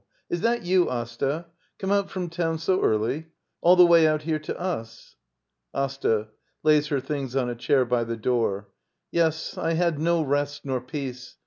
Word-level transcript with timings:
Is 0.31 0.41
that 0.41 0.63
you, 0.63 0.89
Asta? 0.89 1.45
G)me 1.79 1.91
out 1.93 2.09
fronn 2.09 2.31
town 2.31 2.57
so 2.57 2.81
early? 2.81 3.27
All 3.61 3.75
the 3.75 3.85
way 3.85 4.07
out 4.07 4.23
here 4.23 4.39
to 4.39 4.59
us? 4.59 5.15
Asta. 5.75 6.29
[Lays 6.63 6.87
her 6.87 6.99
things 6.99 7.35
on 7.35 7.51
a 7.51 7.55
chair 7.55 7.85
by 7.85 8.03
the 8.03 8.17
door.] 8.17 8.69
Yes, 9.11 9.59
I 9.59 9.73
had 9.73 9.99
no 9.99 10.23
rest 10.23 10.65
nor 10.65 10.81
peace. 10.81 11.37